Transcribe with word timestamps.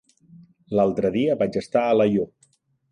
L'altre 0.79 1.11
dia 1.19 1.39
vaig 1.43 1.61
estar 1.63 1.87
a 1.87 1.95
Alaior. 1.99 2.31